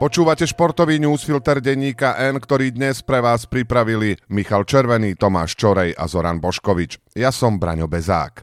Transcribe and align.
Počúvate 0.00 0.48
športový 0.48 0.96
newsfilter 0.96 1.60
denníka 1.60 2.16
N, 2.16 2.40
ktorý 2.40 2.72
dnes 2.72 3.04
pre 3.04 3.20
vás 3.20 3.44
pripravili 3.44 4.16
Michal 4.32 4.64
Červený, 4.64 5.12
Tomáš 5.12 5.52
Čorej 5.60 5.92
a 5.92 6.08
Zoran 6.08 6.40
Boškovič. 6.40 7.12
Ja 7.20 7.28
som 7.28 7.60
Braňo 7.60 7.84
Bezák. 7.84 8.40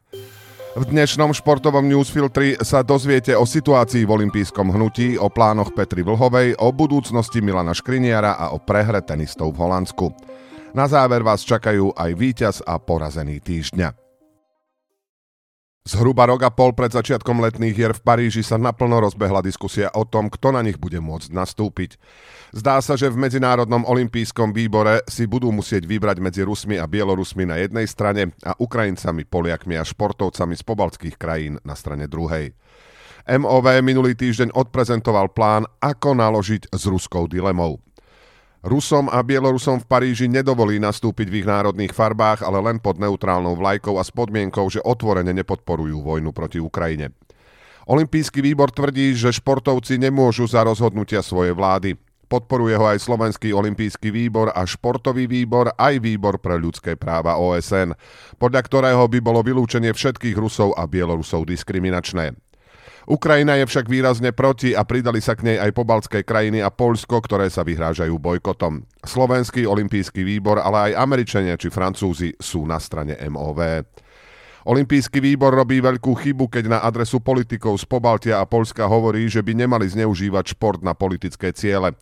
V 0.78 0.84
dnešnom 0.86 1.34
športovom 1.34 1.90
newsfiltri 1.90 2.62
sa 2.62 2.86
dozviete 2.86 3.34
o 3.34 3.42
situácii 3.42 4.06
v 4.06 4.14
olympijskom 4.22 4.70
hnutí, 4.70 5.18
o 5.18 5.34
plánoch 5.34 5.74
Petry 5.74 6.06
Vlhovej, 6.06 6.62
o 6.62 6.70
budúcnosti 6.70 7.42
Milana 7.42 7.74
Škriniara 7.74 8.38
a 8.38 8.54
o 8.54 8.62
prehre 8.62 9.02
tenistov 9.02 9.58
v 9.58 9.66
Holandsku. 9.66 10.14
Na 10.78 10.86
záver 10.86 11.26
vás 11.26 11.42
čakajú 11.42 11.90
aj 11.98 12.12
víťaz 12.14 12.56
a 12.70 12.78
porazený 12.78 13.42
týždňa. 13.42 14.07
Zhruba 15.88 16.28
rok 16.28 16.44
a 16.44 16.52
pol 16.52 16.76
pred 16.76 16.92
začiatkom 16.92 17.40
letných 17.40 17.72
hier 17.72 17.96
v 17.96 18.04
Paríži 18.04 18.44
sa 18.44 18.60
naplno 18.60 19.00
rozbehla 19.00 19.40
diskusia 19.40 19.88
o 19.96 20.04
tom, 20.04 20.28
kto 20.28 20.52
na 20.52 20.60
nich 20.60 20.76
bude 20.76 21.00
môcť 21.00 21.32
nastúpiť. 21.32 21.96
Zdá 22.52 22.84
sa, 22.84 23.00
že 23.00 23.08
v 23.08 23.16
Medzinárodnom 23.16 23.88
olympijskom 23.88 24.52
výbore 24.52 25.08
si 25.08 25.24
budú 25.32 25.48
musieť 25.56 25.88
vybrať 25.88 26.20
medzi 26.20 26.44
Rusmi 26.44 26.76
a 26.76 26.92
Bielorusmi 26.92 27.48
na 27.48 27.64
jednej 27.64 27.88
strane 27.88 28.36
a 28.44 28.52
Ukrajincami, 28.60 29.24
Poliakmi 29.32 29.80
a 29.80 29.88
športovcami 29.88 30.60
z 30.60 30.64
pobaltských 30.68 31.16
krajín 31.16 31.56
na 31.64 31.72
strane 31.80 32.12
druhej. 32.12 32.52
MOV 33.24 33.80
minulý 33.80 34.12
týždeň 34.20 34.60
odprezentoval 34.60 35.32
plán, 35.32 35.72
ako 35.80 36.20
naložiť 36.20 36.68
s 36.68 36.84
ruskou 36.84 37.32
dilemou. 37.32 37.87
Rusom 38.66 39.06
a 39.14 39.22
Bielorusom 39.22 39.78
v 39.82 39.90
Paríži 39.90 40.26
nedovolí 40.26 40.82
nastúpiť 40.82 41.28
v 41.30 41.36
ich 41.42 41.48
národných 41.48 41.94
farbách, 41.94 42.42
ale 42.42 42.58
len 42.60 42.82
pod 42.82 42.98
neutrálnou 42.98 43.54
vlajkou 43.54 44.02
a 44.02 44.04
s 44.04 44.10
podmienkou, 44.10 44.66
že 44.74 44.82
otvorene 44.82 45.30
nepodporujú 45.32 46.02
vojnu 46.02 46.34
proti 46.34 46.58
Ukrajine. 46.58 47.14
Olympijský 47.88 48.44
výbor 48.44 48.74
tvrdí, 48.74 49.16
že 49.16 49.32
športovci 49.32 49.96
nemôžu 49.96 50.44
za 50.50 50.66
rozhodnutia 50.66 51.24
svojej 51.24 51.56
vlády. 51.56 51.96
Podporuje 52.28 52.76
ho 52.76 52.84
aj 52.84 53.00
Slovenský 53.00 53.56
olimpijský 53.56 54.12
výbor 54.12 54.52
a 54.52 54.68
športový 54.68 55.32
výbor, 55.32 55.72
aj 55.80 56.04
výbor 56.04 56.44
pre 56.44 56.60
ľudské 56.60 57.00
práva 57.00 57.40
OSN, 57.40 57.96
podľa 58.36 58.62
ktorého 58.68 59.08
by 59.08 59.20
bolo 59.24 59.40
vylúčenie 59.40 59.96
všetkých 59.96 60.36
Rusov 60.36 60.76
a 60.76 60.84
Bielorusov 60.84 61.48
diskriminačné. 61.48 62.36
Ukrajina 63.08 63.56
je 63.56 63.64
však 63.64 63.88
výrazne 63.88 64.36
proti 64.36 64.76
a 64.76 64.84
pridali 64.84 65.24
sa 65.24 65.32
k 65.40 65.48
nej 65.48 65.58
aj 65.64 65.72
pobaltské 65.72 66.28
krajiny 66.28 66.60
a 66.60 66.68
Polsko, 66.68 67.24
ktoré 67.24 67.48
sa 67.48 67.64
vyhrážajú 67.64 68.20
bojkotom. 68.20 68.84
Slovenský 69.00 69.64
olimpijský 69.64 70.28
výbor, 70.28 70.60
ale 70.60 70.92
aj 70.92 71.08
Američania 71.08 71.56
či 71.56 71.72
Francúzi 71.72 72.36
sú 72.36 72.68
na 72.68 72.76
strane 72.84 73.16
MOV. 73.32 73.88
Olympijský 74.68 75.24
výbor 75.24 75.56
robí 75.56 75.80
veľkú 75.80 76.20
chybu, 76.20 76.52
keď 76.52 76.68
na 76.68 76.80
adresu 76.84 77.24
politikov 77.24 77.80
z 77.80 77.88
Pobaltia 77.88 78.44
a 78.44 78.50
Polska 78.50 78.84
hovorí, 78.84 79.32
že 79.32 79.40
by 79.40 79.56
nemali 79.56 79.88
zneužívať 79.88 80.60
šport 80.60 80.84
na 80.84 80.92
politické 80.92 81.56
ciele. 81.56 81.96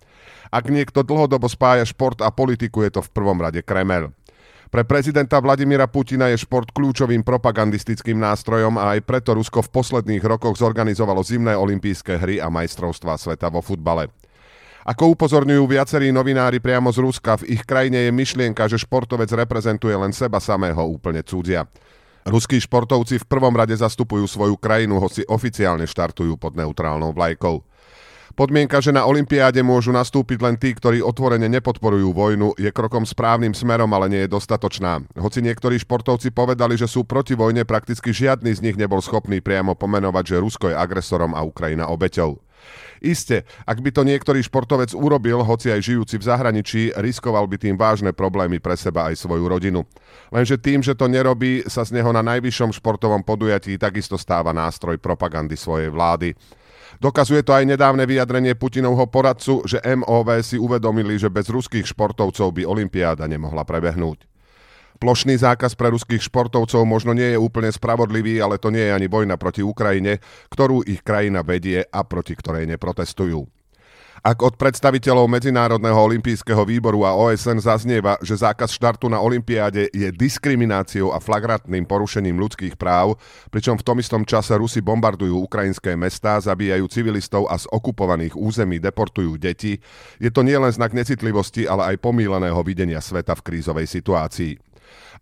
Ak 0.50 0.66
niekto 0.74 1.06
dlhodobo 1.06 1.46
spája 1.46 1.86
šport 1.86 2.18
a 2.26 2.34
politiku, 2.34 2.82
je 2.82 2.98
to 2.98 3.06
v 3.06 3.14
prvom 3.14 3.38
rade 3.38 3.62
Kremel. 3.62 4.10
Pre 4.76 4.84
prezidenta 4.84 5.40
Vladimíra 5.40 5.88
Putina 5.88 6.28
je 6.28 6.36
šport 6.36 6.68
kľúčovým 6.68 7.24
propagandistickým 7.24 8.20
nástrojom 8.20 8.76
a 8.76 9.00
aj 9.00 9.08
preto 9.08 9.32
Rusko 9.32 9.64
v 9.64 9.72
posledných 9.72 10.20
rokoch 10.20 10.60
zorganizovalo 10.60 11.24
zimné 11.24 11.56
olympijské 11.56 12.20
hry 12.20 12.44
a 12.44 12.52
majstrovstvá 12.52 13.16
sveta 13.16 13.48
vo 13.48 13.64
futbale. 13.64 14.12
Ako 14.84 15.16
upozorňujú 15.16 15.64
viacerí 15.64 16.12
novinári 16.12 16.60
priamo 16.60 16.92
z 16.92 17.08
Ruska, 17.08 17.40
v 17.40 17.56
ich 17.56 17.64
krajine 17.64 18.04
je 18.04 18.12
myšlienka, 18.12 18.68
že 18.68 18.84
športovec 18.84 19.32
reprezentuje 19.32 19.96
len 19.96 20.12
seba 20.12 20.44
samého 20.44 20.84
úplne 20.84 21.24
cudzia. 21.24 21.72
Ruskí 22.28 22.60
športovci 22.60 23.24
v 23.24 23.30
prvom 23.32 23.56
rade 23.56 23.80
zastupujú 23.80 24.28
svoju 24.28 24.60
krajinu, 24.60 25.00
hoci 25.00 25.24
oficiálne 25.32 25.88
štartujú 25.88 26.36
pod 26.36 26.52
neutrálnou 26.60 27.16
vlajkou. 27.16 27.64
Podmienka, 28.36 28.84
že 28.84 28.92
na 28.92 29.08
Olympiáde 29.08 29.64
môžu 29.64 29.96
nastúpiť 29.96 30.44
len 30.44 30.60
tí, 30.60 30.76
ktorí 30.76 31.00
otvorene 31.00 31.48
nepodporujú 31.48 32.12
vojnu, 32.12 32.60
je 32.60 32.68
krokom 32.68 33.08
správnym 33.08 33.56
smerom, 33.56 33.88
ale 33.96 34.12
nie 34.12 34.22
je 34.28 34.36
dostatočná. 34.36 35.08
Hoci 35.16 35.40
niektorí 35.40 35.80
športovci 35.80 36.36
povedali, 36.36 36.76
že 36.76 36.84
sú 36.84 37.08
proti 37.08 37.32
vojne, 37.32 37.64
prakticky 37.64 38.12
žiadny 38.12 38.52
z 38.52 38.60
nich 38.60 38.76
nebol 38.76 39.00
schopný 39.00 39.40
priamo 39.40 39.80
pomenovať, 39.80 40.36
že 40.36 40.44
Rusko 40.44 40.68
je 40.68 40.76
agresorom 40.76 41.32
a 41.32 41.48
Ukrajina 41.48 41.88
obeťou. 41.88 42.36
Isté, 43.04 43.46
ak 43.68 43.84
by 43.84 43.90
to 43.92 44.02
niektorý 44.02 44.42
športovec 44.42 44.96
urobil, 44.96 45.44
hoci 45.46 45.70
aj 45.70 45.82
žijúci 45.84 46.16
v 46.18 46.28
zahraničí, 46.28 46.82
riskoval 46.96 47.46
by 47.46 47.60
tým 47.60 47.76
vážne 47.76 48.12
problémy 48.16 48.58
pre 48.58 48.74
seba 48.80 49.12
aj 49.12 49.20
svoju 49.20 49.46
rodinu. 49.46 49.84
Lenže 50.34 50.58
tým, 50.58 50.82
že 50.82 50.98
to 50.98 51.06
nerobí, 51.06 51.68
sa 51.70 51.86
z 51.86 52.00
neho 52.00 52.10
na 52.10 52.26
najvyššom 52.26 52.74
športovom 52.78 53.22
podujatí 53.22 53.78
takisto 53.78 54.16
stáva 54.18 54.56
nástroj 54.56 54.98
propagandy 54.98 55.54
svojej 55.54 55.94
vlády. 55.94 56.34
Dokazuje 56.96 57.44
to 57.44 57.52
aj 57.52 57.68
nedávne 57.68 58.08
vyjadrenie 58.08 58.56
Putinovho 58.56 59.04
poradcu, 59.12 59.68
že 59.68 59.84
MOV 59.84 60.40
si 60.40 60.56
uvedomili, 60.56 61.20
že 61.20 61.28
bez 61.28 61.52
ruských 61.52 61.84
športovcov 61.84 62.56
by 62.56 62.64
Olympiáda 62.64 63.28
nemohla 63.28 63.68
prebehnúť. 63.68 64.35
Plošný 65.06 65.38
zákaz 65.38 65.78
pre 65.78 65.94
ruských 65.94 66.18
športovcov 66.18 66.82
možno 66.82 67.14
nie 67.14 67.30
je 67.30 67.38
úplne 67.38 67.70
spravodlivý, 67.70 68.42
ale 68.42 68.58
to 68.58 68.74
nie 68.74 68.90
je 68.90 68.90
ani 68.90 69.06
vojna 69.06 69.38
proti 69.38 69.62
Ukrajine, 69.62 70.18
ktorú 70.50 70.82
ich 70.82 71.06
krajina 71.06 71.46
vedie 71.46 71.86
a 71.86 72.02
proti 72.02 72.34
ktorej 72.34 72.66
neprotestujú. 72.74 73.46
Ak 74.26 74.42
od 74.42 74.58
predstaviteľov 74.58 75.30
Medzinárodného 75.30 75.94
olympijského 75.94 76.66
výboru 76.66 77.06
a 77.06 77.14
OSN 77.14 77.62
zaznieva, 77.62 78.18
že 78.26 78.34
zákaz 78.34 78.74
štartu 78.74 79.06
na 79.06 79.22
olympiáde 79.22 79.94
je 79.94 80.10
diskrimináciou 80.10 81.14
a 81.14 81.22
flagrantným 81.22 81.86
porušením 81.86 82.42
ľudských 82.42 82.74
práv, 82.74 83.22
pričom 83.54 83.78
v 83.78 83.86
tom 83.86 84.02
istom 84.02 84.26
čase 84.26 84.58
Rusi 84.58 84.82
bombardujú 84.82 85.38
ukrajinské 85.46 85.94
mestá, 85.94 86.42
zabíjajú 86.42 86.90
civilistov 86.90 87.46
a 87.46 87.62
z 87.62 87.70
okupovaných 87.70 88.34
území 88.34 88.82
deportujú 88.82 89.38
deti, 89.38 89.78
je 90.18 90.34
to 90.34 90.42
nielen 90.42 90.74
znak 90.74 90.98
necitlivosti, 90.98 91.70
ale 91.70 91.94
aj 91.94 92.02
pomíleného 92.02 92.58
videnia 92.66 93.06
sveta 93.06 93.38
v 93.38 93.46
krízovej 93.46 93.86
situácii. 93.86 94.75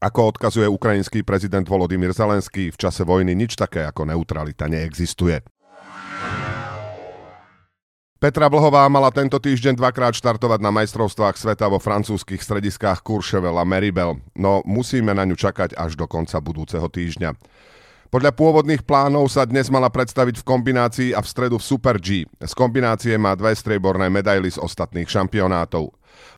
Ako 0.03 0.35
odkazuje 0.35 0.67
ukrajinský 0.67 1.23
prezident 1.23 1.63
Volodymyr 1.63 2.11
Zelenský, 2.11 2.73
v 2.73 2.77
čase 2.77 3.07
vojny 3.07 3.37
nič 3.37 3.55
také 3.55 3.87
ako 3.87 4.09
neutralita 4.09 4.67
neexistuje. 4.67 5.43
Petra 8.23 8.47
Vlhová 8.47 8.87
mala 8.87 9.11
tento 9.11 9.35
týždeň 9.35 9.75
dvakrát 9.75 10.15
štartovať 10.15 10.63
na 10.63 10.71
majstrovstvách 10.71 11.35
sveta 11.35 11.67
vo 11.67 11.75
francúzskych 11.75 12.39
strediskách 12.39 13.03
Courchevel 13.03 13.59
a 13.59 13.67
Meribel, 13.67 14.15
no 14.31 14.63
musíme 14.63 15.11
na 15.11 15.27
ňu 15.27 15.35
čakať 15.35 15.75
až 15.75 15.99
do 15.99 16.07
konca 16.07 16.39
budúceho 16.39 16.87
týždňa. 16.87 17.35
Podľa 18.07 18.31
pôvodných 18.31 18.85
plánov 18.85 19.27
sa 19.27 19.43
dnes 19.43 19.67
mala 19.67 19.89
predstaviť 19.89 20.39
v 20.39 20.47
kombinácii 20.47 21.09
a 21.11 21.19
v 21.19 21.27
stredu 21.27 21.59
v 21.59 21.67
Super 21.67 21.99
G. 21.99 22.23
Z 22.39 22.53
kombinácie 22.55 23.17
má 23.19 23.35
dve 23.35 23.51
strieborné 23.57 24.07
medaily 24.07 24.53
z 24.53 24.61
ostatných 24.61 25.09
šampionátov. 25.09 25.91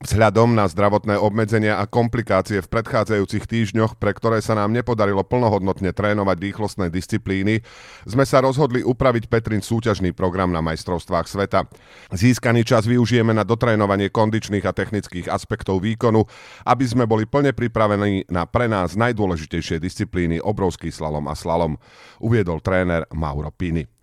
Vzhľadom 0.03 0.53
na 0.53 0.67
zdravotné 0.67 1.15
obmedzenia 1.15 1.79
a 1.79 1.87
komplikácie 1.87 2.59
v 2.59 2.67
predchádzajúcich 2.67 3.47
týždňoch, 3.47 3.95
pre 3.95 4.11
ktoré 4.11 4.43
sa 4.43 4.53
nám 4.53 4.75
nepodarilo 4.75 5.23
plnohodnotne 5.23 5.95
trénovať 5.95 6.37
rýchlostné 6.51 6.91
disciplíny, 6.91 7.63
sme 8.03 8.27
sa 8.27 8.43
rozhodli 8.43 8.83
upraviť 8.83 9.31
Petrin 9.31 9.63
súťažný 9.63 10.11
program 10.11 10.51
na 10.51 10.59
majstrovstvách 10.59 11.25
sveta. 11.31 11.65
Získaný 12.11 12.67
čas 12.67 12.83
využijeme 12.85 13.31
na 13.31 13.47
dotrénovanie 13.47 14.11
kondičných 14.11 14.67
a 14.67 14.75
technických 14.75 15.31
aspektov 15.31 15.79
výkonu, 15.79 16.27
aby 16.67 16.85
sme 16.85 17.07
boli 17.07 17.23
plne 17.23 17.55
pripravení 17.55 18.27
na 18.27 18.43
pre 18.43 18.67
nás 18.67 18.99
najdôležitejšie 18.99 19.79
disciplíny 19.79 20.43
obrovský 20.43 20.91
slalom 20.91 21.25
a 21.31 21.33
slalom, 21.33 21.79
uviedol 22.19 22.59
tréner 22.59 23.07
Mauro 23.15 23.49
Pini. 23.49 23.94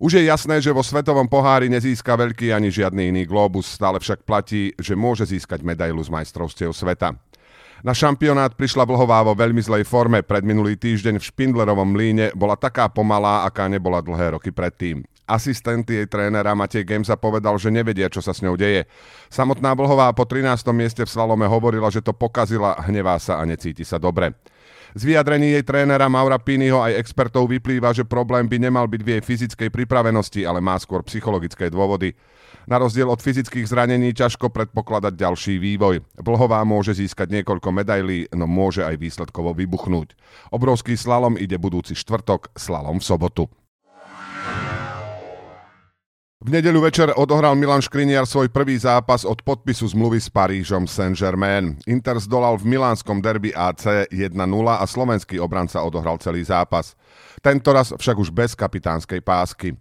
Už 0.00 0.16
je 0.16 0.32
jasné, 0.32 0.64
že 0.64 0.72
vo 0.72 0.80
svetovom 0.80 1.28
pohári 1.28 1.68
nezíska 1.68 2.16
veľký 2.16 2.56
ani 2.56 2.72
žiadny 2.72 3.12
iný 3.12 3.28
globus, 3.28 3.68
stále 3.68 4.00
však 4.00 4.24
platí, 4.24 4.72
že 4.80 4.96
môže 4.96 5.28
získať 5.28 5.60
medailu 5.60 6.00
z 6.00 6.08
majstrovstiev 6.08 6.72
sveta. 6.72 7.20
Na 7.84 7.92
šampionát 7.92 8.56
prišla 8.56 8.88
Vlhová 8.88 9.20
vo 9.20 9.36
veľmi 9.36 9.60
zlej 9.60 9.84
forme. 9.84 10.24
Pred 10.24 10.40
minulý 10.40 10.80
týždeň 10.80 11.20
v 11.20 11.28
Špindlerovom 11.28 11.92
mlíne 11.92 12.32
bola 12.32 12.56
taká 12.56 12.88
pomalá, 12.88 13.44
aká 13.44 13.68
nebola 13.68 14.00
dlhé 14.00 14.40
roky 14.40 14.48
predtým. 14.48 15.04
Asistent 15.28 15.84
jej 15.84 16.08
trénera 16.08 16.56
Matej 16.56 16.88
Gemsa 16.88 17.20
povedal, 17.20 17.60
že 17.60 17.68
nevedia, 17.68 18.08
čo 18.08 18.24
sa 18.24 18.32
s 18.32 18.40
ňou 18.40 18.56
deje. 18.56 18.88
Samotná 19.28 19.76
Vlhová 19.76 20.08
po 20.16 20.24
13. 20.24 20.48
mieste 20.72 21.04
v 21.04 21.12
slalome 21.12 21.44
hovorila, 21.44 21.92
že 21.92 22.00
to 22.00 22.16
pokazila, 22.16 22.72
hnevá 22.88 23.20
sa 23.20 23.36
a 23.36 23.44
necíti 23.44 23.84
sa 23.84 24.00
dobre. 24.00 24.32
Z 24.90 25.02
vyjadrení 25.06 25.54
jej 25.54 25.62
trénera 25.62 26.10
Maura 26.10 26.42
Piniho 26.42 26.82
aj 26.82 26.98
expertov 26.98 27.46
vyplýva, 27.46 27.94
že 27.94 28.02
problém 28.02 28.50
by 28.50 28.58
nemal 28.58 28.90
byť 28.90 29.00
v 29.06 29.10
jej 29.14 29.22
fyzickej 29.22 29.70
pripravenosti, 29.70 30.42
ale 30.42 30.58
má 30.58 30.74
skôr 30.82 31.06
psychologické 31.06 31.70
dôvody. 31.70 32.18
Na 32.66 32.76
rozdiel 32.78 33.06
od 33.06 33.22
fyzických 33.22 33.70
zranení 33.70 34.10
ťažko 34.10 34.50
predpokladať 34.50 35.14
ďalší 35.14 35.62
vývoj. 35.62 36.02
Vlhová 36.18 36.62
môže 36.66 36.98
získať 36.98 37.40
niekoľko 37.40 37.70
medailí, 37.70 38.26
no 38.34 38.50
môže 38.50 38.82
aj 38.82 38.98
výsledkovo 38.98 39.54
vybuchnúť. 39.54 40.18
Obrovský 40.50 40.98
slalom 40.98 41.38
ide 41.38 41.56
budúci 41.56 41.94
štvrtok, 41.94 42.54
slalom 42.58 42.98
v 42.98 43.06
sobotu. 43.06 43.44
V 46.40 46.56
nedeľu 46.56 46.88
večer 46.88 47.12
odohral 47.20 47.52
Milan 47.52 47.84
Škriniar 47.84 48.24
svoj 48.24 48.48
prvý 48.48 48.72
zápas 48.80 49.28
od 49.28 49.44
podpisu 49.44 49.92
zmluvy 49.92 50.24
s 50.24 50.32
Parížom 50.32 50.88
Saint-Germain. 50.88 51.76
Inter 51.84 52.16
zdolal 52.16 52.56
v 52.56 52.64
milánskom 52.64 53.20
derby 53.20 53.52
AC 53.52 54.08
1-0 54.08 54.32
a 54.72 54.80
slovenský 54.88 55.36
obranca 55.36 55.84
odohral 55.84 56.16
celý 56.16 56.40
zápas. 56.40 56.96
Tentoraz 57.44 57.92
však 57.92 58.16
už 58.16 58.32
bez 58.32 58.56
kapitánskej 58.56 59.20
pásky. 59.20 59.76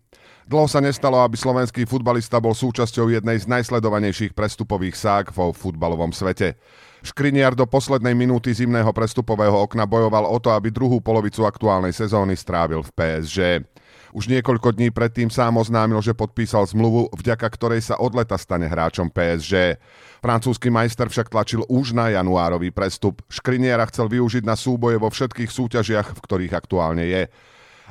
Dlho 0.52 0.68
sa 0.68 0.84
nestalo, 0.84 1.24
aby 1.24 1.40
slovenský 1.40 1.88
futbalista 1.88 2.44
bol 2.44 2.52
súčasťou 2.52 3.08
jednej 3.08 3.40
z 3.40 3.48
najsledovanejších 3.48 4.36
prestupových 4.36 5.00
ság 5.00 5.24
vo 5.32 5.56
futbalovom 5.56 6.12
svete. 6.12 6.60
Škriniar 7.08 7.56
do 7.56 7.64
poslednej 7.72 8.12
minúty 8.12 8.52
zimného 8.52 8.92
prestupového 8.92 9.64
okna 9.64 9.88
bojoval 9.88 10.28
o 10.28 10.36
to, 10.44 10.52
aby 10.52 10.76
druhú 10.76 11.00
polovicu 11.00 11.48
aktuálnej 11.48 11.96
sezóny 11.96 12.36
strávil 12.36 12.84
v 12.84 12.92
PSG. 12.92 13.40
Už 14.10 14.26
niekoľko 14.26 14.74
dní 14.74 14.90
predtým 14.90 15.30
sám 15.30 15.62
oznámil, 15.62 16.02
že 16.02 16.18
podpísal 16.18 16.66
zmluvu, 16.66 17.14
vďaka 17.14 17.46
ktorej 17.46 17.86
sa 17.86 18.02
od 18.02 18.18
leta 18.18 18.36
stane 18.42 18.66
hráčom 18.66 19.14
PSG. 19.14 19.78
Francúzsky 20.20 20.74
majster 20.74 21.08
však 21.08 21.30
tlačil 21.30 21.62
už 21.70 21.94
na 21.94 22.10
januárový 22.10 22.74
prestup. 22.74 23.22
Škriniera 23.30 23.86
chcel 23.88 24.10
využiť 24.10 24.44
na 24.44 24.58
súboje 24.58 24.98
vo 24.98 25.14
všetkých 25.14 25.54
súťažiach, 25.54 26.08
v 26.18 26.24
ktorých 26.26 26.54
aktuálne 26.58 27.06
je. 27.06 27.24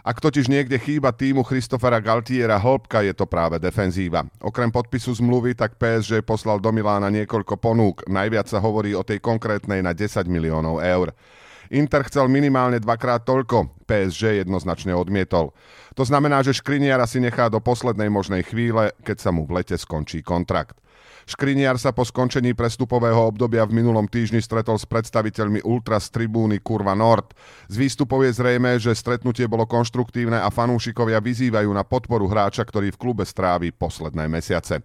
Ak 0.09 0.25
totiž 0.25 0.49
niekde 0.49 0.81
chýba 0.81 1.13
týmu 1.13 1.45
Christofera 1.45 2.01
Galtiera 2.01 2.57
hĺbka, 2.57 3.05
je 3.05 3.13
to 3.13 3.29
práve 3.29 3.61
defenzíva. 3.61 4.25
Okrem 4.41 4.73
podpisu 4.73 5.13
zmluvy, 5.13 5.53
tak 5.53 5.77
PSG 5.77 6.25
poslal 6.25 6.63
do 6.63 6.73
Milána 6.73 7.13
niekoľko 7.13 7.61
ponúk. 7.61 8.07
Najviac 8.09 8.49
sa 8.49 8.57
hovorí 8.63 8.97
o 8.97 9.05
tej 9.05 9.21
konkrétnej 9.21 9.85
na 9.85 9.93
10 9.93 10.25
miliónov 10.31 10.81
eur. 10.81 11.13
Inter 11.69 12.05
chcel 12.09 12.29
minimálne 12.33 12.81
dvakrát 12.81 13.25
toľko, 13.29 13.85
PSG 13.85 14.45
jednoznačne 14.45 14.97
odmietol. 14.97 15.53
To 15.97 16.03
znamená, 16.05 16.41
že 16.41 16.57
Škriniara 16.57 17.05
si 17.05 17.21
nechá 17.21 17.53
do 17.53 17.61
poslednej 17.61 18.09
možnej 18.09 18.47
chvíle, 18.47 18.93
keď 19.05 19.17
sa 19.19 19.31
mu 19.35 19.45
v 19.45 19.61
lete 19.61 19.77
skončí 19.77 20.25
kontrakt. 20.25 20.81
Škriniar 21.29 21.77
sa 21.77 21.93
po 21.93 22.09
skončení 22.09 22.57
prestupového 22.57 23.21
obdobia 23.21 23.69
v 23.69 23.77
minulom 23.85 24.09
týždni 24.09 24.41
stretol 24.41 24.81
s 24.81 24.89
predstaviteľmi 24.89 25.61
Ultras 25.61 26.09
tribúny 26.09 26.57
Kurva 26.65 26.97
Nord. 26.97 27.37
Z 27.69 27.77
výstupov 27.77 28.25
je 28.25 28.33
zrejme, 28.33 28.81
že 28.81 28.97
stretnutie 28.97 29.45
bolo 29.45 29.69
konštruktívne 29.69 30.41
a 30.41 30.49
fanúšikovia 30.49 31.21
vyzývajú 31.21 31.69
na 31.69 31.85
podporu 31.85 32.25
hráča, 32.33 32.65
ktorý 32.65 32.97
v 32.97 33.01
klube 33.01 33.29
strávi 33.29 33.77
posledné 33.77 34.25
mesiace. 34.25 34.81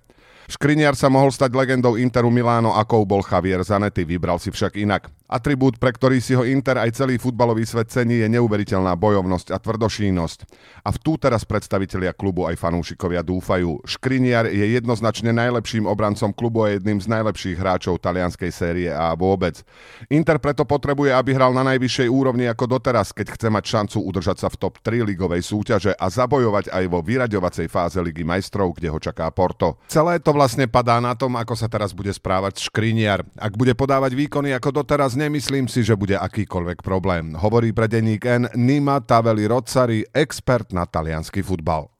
Škriniar 0.51 0.99
sa 0.99 1.07
mohol 1.07 1.31
stať 1.31 1.55
legendou 1.55 1.95
Interu 1.95 2.27
Miláno, 2.27 2.75
akou 2.75 3.07
bol 3.07 3.23
Javier 3.23 3.63
Zanetti, 3.63 4.03
vybral 4.03 4.35
si 4.35 4.51
však 4.51 4.75
inak. 4.75 5.07
Atribút, 5.23 5.79
pre 5.79 5.95
ktorý 5.95 6.19
si 6.19 6.35
ho 6.35 6.43
Inter 6.43 6.77
aj 6.77 6.99
celý 6.99 7.15
futbalový 7.15 7.63
svet 7.63 7.89
cení, 7.89 8.21
je 8.21 8.27
neuveriteľná 8.27 8.93
bojovnosť 8.99 9.55
a 9.55 9.57
tvrdošínosť. 9.57 10.39
A 10.83 10.91
v 10.91 10.97
tú 10.99 11.15
teraz 11.15 11.47
predstavitelia 11.47 12.11
klubu 12.11 12.43
aj 12.43 12.59
fanúšikovia 12.59 13.23
dúfajú. 13.23 13.81
Škriniar 13.87 14.51
je 14.51 14.75
jednoznačne 14.75 15.31
najlepším 15.31 15.87
obrancom 15.87 16.35
klubu 16.35 16.67
a 16.67 16.75
jedným 16.75 16.99
z 16.99 17.07
najlepších 17.07 17.55
hráčov 17.55 18.03
talianskej 18.03 18.51
série 18.51 18.91
a 18.91 19.15
vôbec. 19.15 19.63
Inter 20.11 20.43
preto 20.43 20.67
potrebuje, 20.67 21.15
aby 21.15 21.31
hral 21.33 21.55
na 21.55 21.63
najvyššej 21.71 22.11
úrovni 22.11 22.45
ako 22.51 22.77
doteraz, 22.77 23.15
keď 23.15 23.39
chce 23.39 23.47
mať 23.47 23.63
šancu 23.63 23.97
udržať 24.03 24.37
sa 24.43 24.51
v 24.51 24.59
top 24.59 24.83
3 24.83 25.07
ligovej 25.07 25.39
súťaže 25.39 25.95
a 25.95 26.05
zabojovať 26.11 26.67
aj 26.69 26.83
vo 26.91 26.99
vyraďovacej 26.99 27.71
fáze 27.71 27.97
Ligy 27.97 28.27
majstrov, 28.27 28.75
kde 28.75 28.91
ho 28.91 28.99
čaká 28.99 29.31
Porto. 29.31 29.79
Celé 29.87 30.19
to 30.19 30.35
vlastne 30.35 30.67
padá 30.67 30.99
na 30.99 31.15
tom, 31.15 31.39
ako 31.39 31.55
sa 31.55 31.71
teraz 31.71 31.95
bude 31.95 32.11
správať 32.11 32.59
Škriniar. 32.59 33.23
Ak 33.39 33.55
bude 33.55 33.71
podávať 33.73 34.13
výkony 34.13 34.51
ako 34.53 34.83
doteraz, 34.83 35.12
nemyslím 35.15 35.65
si, 35.71 35.85
že 35.85 35.97
bude 35.97 36.17
akýkoľvek 36.17 36.81
problém. 36.81 37.33
Hovorí 37.37 37.71
pre 37.71 37.87
denník 37.87 38.23
N 38.25 38.43
Nima 38.57 38.99
Taveli 38.99 39.47
Rozzari, 39.47 40.03
expert 40.11 40.71
na 40.75 40.85
talianský 40.85 41.41
futbal. 41.41 41.93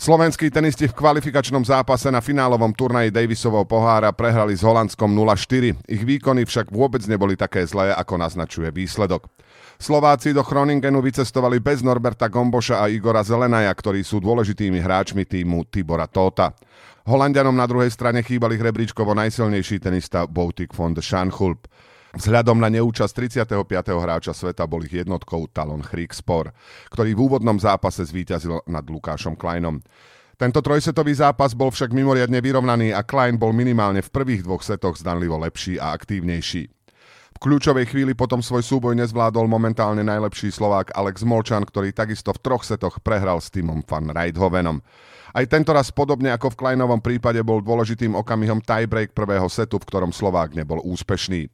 Slovenskí 0.00 0.48
tenisti 0.48 0.88
v 0.88 0.96
kvalifikačnom 0.96 1.60
zápase 1.60 2.08
na 2.08 2.24
finálovom 2.24 2.72
turnaji 2.72 3.12
Davisového 3.12 3.68
pohára 3.68 4.08
prehrali 4.16 4.56
s 4.56 4.64
Holandskom 4.64 5.12
0-4. 5.12 5.76
Ich 5.84 6.02
výkony 6.08 6.48
však 6.48 6.72
vôbec 6.72 7.04
neboli 7.04 7.36
také 7.36 7.68
zlé, 7.68 7.92
ako 7.92 8.16
naznačuje 8.16 8.72
výsledok. 8.72 9.28
Slováci 9.80 10.36
do 10.36 10.44
Chroningenu 10.44 11.00
vycestovali 11.00 11.56
bez 11.56 11.80
Norberta 11.80 12.28
Gomboša 12.28 12.84
a 12.84 12.92
Igora 12.92 13.24
Zelenaja, 13.24 13.72
ktorí 13.72 14.04
sú 14.04 14.20
dôležitými 14.20 14.76
hráčmi 14.76 15.24
týmu 15.24 15.64
Tibora 15.72 16.04
Tóta. 16.04 16.52
Holandianom 17.08 17.56
na 17.56 17.64
druhej 17.64 17.88
strane 17.88 18.20
chýbal 18.20 18.52
ich 18.52 18.60
najsilnejší 18.60 19.80
tenista 19.80 20.28
Boutik 20.28 20.76
von 20.76 20.92
de 20.92 21.00
Schanchulp. 21.00 21.64
Vzhľadom 22.12 22.60
na 22.60 22.68
neúčasť 22.68 23.48
35. 23.48 23.56
hráča 23.96 24.36
sveta 24.36 24.68
bol 24.68 24.84
ich 24.84 25.00
jednotkou 25.00 25.48
Talon 25.48 25.80
Chríkspor, 25.80 26.52
ktorý 26.92 27.16
v 27.16 27.20
úvodnom 27.24 27.56
zápase 27.56 28.04
zvíťazil 28.04 28.68
nad 28.68 28.84
Lukášom 28.84 29.32
Kleinom. 29.32 29.80
Tento 30.36 30.60
trojsetový 30.60 31.16
zápas 31.16 31.56
bol 31.56 31.72
však 31.72 31.96
mimoriadne 31.96 32.40
vyrovnaný 32.44 32.92
a 32.92 33.00
Klein 33.00 33.40
bol 33.40 33.56
minimálne 33.56 34.04
v 34.04 34.12
prvých 34.12 34.44
dvoch 34.44 34.60
setoch 34.60 35.00
zdanlivo 35.00 35.40
lepší 35.40 35.80
a 35.80 35.96
aktívnejší. 35.96 36.79
Kľúčovej 37.40 37.88
chvíli 37.88 38.12
potom 38.12 38.44
svoj 38.44 38.60
súboj 38.60 38.92
nezvládol 39.00 39.48
momentálne 39.48 40.04
najlepší 40.04 40.52
Slovák 40.52 40.92
Alex 40.92 41.24
Molčan, 41.24 41.64
ktorý 41.64 41.88
takisto 41.88 42.36
v 42.36 42.42
troch 42.44 42.68
setoch 42.68 43.00
prehral 43.00 43.40
s 43.40 43.48
týmom 43.48 43.80
Van 43.88 44.12
Reithovenom. 44.12 44.84
Aj 45.32 45.48
tento 45.48 45.72
raz 45.72 45.88
podobne 45.88 46.36
ako 46.36 46.52
v 46.52 46.58
Kleinovom 46.60 47.00
prípade 47.00 47.40
bol 47.40 47.64
dôležitým 47.64 48.12
okamihom 48.12 48.60
tiebreak 48.60 49.16
prvého 49.16 49.48
setu, 49.48 49.80
v 49.80 49.88
ktorom 49.88 50.12
Slovák 50.12 50.52
nebol 50.52 50.84
úspešný. 50.84 51.48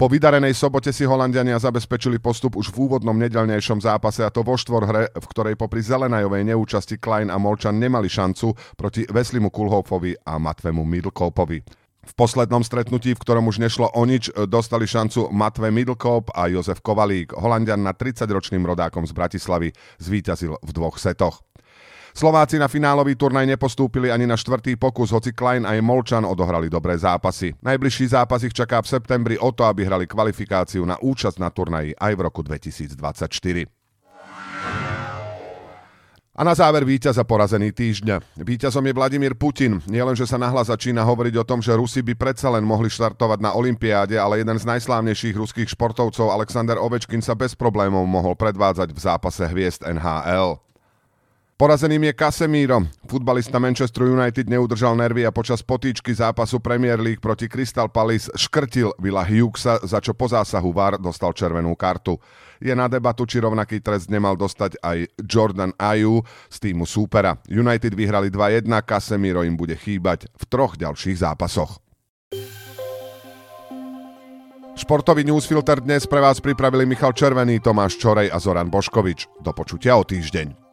Po 0.00 0.08
vydarenej 0.08 0.56
sobote 0.56 0.88
si 0.96 1.04
Holandiania 1.04 1.60
zabezpečili 1.60 2.16
postup 2.16 2.56
už 2.56 2.72
v 2.72 2.88
úvodnom 2.88 3.20
nedelnejšom 3.20 3.84
zápase 3.84 4.24
a 4.24 4.32
to 4.32 4.40
vo 4.40 4.56
hre, 4.56 5.12
v 5.12 5.26
ktorej 5.28 5.60
popri 5.60 5.84
Zelenajovej 5.84 6.48
neúčasti 6.48 6.96
Klein 6.96 7.28
a 7.28 7.36
Molčan 7.36 7.76
nemali 7.76 8.08
šancu 8.08 8.80
proti 8.80 9.04
Veslimu 9.04 9.52
Kulhofovi 9.52 10.16
a 10.24 10.40
Matvemu 10.40 10.88
Middlecopovi. 10.88 11.85
V 12.06 12.14
poslednom 12.14 12.62
stretnutí, 12.62 13.18
v 13.18 13.22
ktorom 13.22 13.50
už 13.50 13.58
nešlo 13.58 13.90
o 13.90 14.02
nič, 14.06 14.30
dostali 14.46 14.86
šancu 14.86 15.34
Matve 15.34 15.74
Middlekop 15.74 16.30
a 16.30 16.46
Jozef 16.46 16.78
Kovalík. 16.78 17.34
Holandian 17.34 17.82
na 17.82 17.90
30-ročným 17.90 18.62
rodákom 18.62 19.02
z 19.02 19.10
Bratislavy 19.10 19.74
zvíťazil 19.98 20.54
v 20.62 20.70
dvoch 20.70 21.02
setoch. 21.02 21.42
Slováci 22.16 22.56
na 22.56 22.64
finálový 22.64 23.12
turnaj 23.12 23.44
nepostúpili 23.44 24.08
ani 24.08 24.24
na 24.24 24.40
štvrtý 24.40 24.80
pokus, 24.80 25.12
hoci 25.12 25.36
Klein 25.36 25.68
aj 25.68 25.84
Molčan 25.84 26.24
odohrali 26.24 26.72
dobré 26.72 26.96
zápasy. 26.96 27.52
Najbližší 27.60 28.16
zápas 28.16 28.40
ich 28.40 28.56
čaká 28.56 28.80
v 28.80 28.88
septembri 28.88 29.36
o 29.36 29.52
to, 29.52 29.68
aby 29.68 29.84
hrali 29.84 30.08
kvalifikáciu 30.08 30.80
na 30.88 30.96
účasť 30.96 31.36
na 31.36 31.52
turnaji 31.52 31.92
aj 31.92 32.12
v 32.16 32.20
roku 32.24 32.40
2024. 32.40 33.68
A 36.36 36.44
na 36.44 36.52
záver 36.52 36.84
víťaza 36.84 37.24
porazený 37.24 37.72
týždňa. 37.72 38.36
Víťazom 38.44 38.84
je 38.84 38.92
Vladimír 38.92 39.32
Putin. 39.32 39.80
Nielenže 39.88 40.28
sa 40.28 40.36
nahlas 40.36 40.68
začína 40.68 41.00
hovoriť 41.00 41.34
o 41.40 41.48
tom, 41.48 41.64
že 41.64 41.72
Rusi 41.72 42.04
by 42.04 42.12
predsa 42.12 42.52
len 42.52 42.60
mohli 42.60 42.92
štartovať 42.92 43.40
na 43.40 43.56
Olympiáde, 43.56 44.20
ale 44.20 44.44
jeden 44.44 44.60
z 44.60 44.68
najslávnejších 44.68 45.32
ruských 45.32 45.72
športovcov 45.72 46.28
Alexander 46.28 46.76
Ovečkin 46.76 47.24
sa 47.24 47.32
bez 47.32 47.56
problémov 47.56 48.04
mohol 48.04 48.36
predvádzať 48.36 48.92
v 48.92 49.00
zápase 49.00 49.48
hviezd 49.48 49.88
NHL. 49.88 50.65
Porazeným 51.56 52.04
je 52.04 52.12
Casemiro. 52.12 52.84
Futbalista 53.08 53.56
Manchester 53.56 54.04
United 54.04 54.44
neudržal 54.44 54.92
nervy 54.92 55.24
a 55.24 55.32
počas 55.32 55.64
potýčky 55.64 56.12
zápasu 56.12 56.60
Premier 56.60 57.00
League 57.00 57.24
proti 57.24 57.48
Crystal 57.48 57.88
Palace 57.88 58.28
škrtil 58.36 58.92
Villa 59.00 59.24
Hughesa, 59.24 59.80
za 59.80 59.96
čo 60.04 60.12
po 60.12 60.28
zásahu 60.28 60.68
VAR 60.68 61.00
dostal 61.00 61.32
červenú 61.32 61.72
kartu. 61.72 62.20
Je 62.60 62.76
na 62.76 62.92
debatu, 62.92 63.24
či 63.24 63.40
rovnaký 63.40 63.80
trest 63.80 64.12
nemal 64.12 64.36
dostať 64.36 64.84
aj 64.84 65.16
Jordan 65.24 65.72
Ayu 65.80 66.20
z 66.52 66.56
týmu 66.60 66.84
súpera. 66.84 67.40
United 67.48 67.96
vyhrali 67.96 68.28
2-1, 68.28 68.68
Casemiro 68.84 69.40
im 69.40 69.56
bude 69.56 69.80
chýbať 69.80 70.28
v 70.36 70.44
troch 70.52 70.76
ďalších 70.76 71.24
zápasoch. 71.24 71.80
Športový 74.76 75.24
newsfilter 75.24 75.80
dnes 75.80 76.04
pre 76.04 76.20
vás 76.20 76.36
pripravili 76.36 76.84
Michal 76.84 77.16
Červený, 77.16 77.64
Tomáš 77.64 77.96
Čorej 77.96 78.28
a 78.28 78.36
Zoran 78.36 78.68
Boškovič. 78.68 79.40
Do 79.40 79.56
počutia 79.56 79.96
o 79.96 80.04
týždeň. 80.04 80.65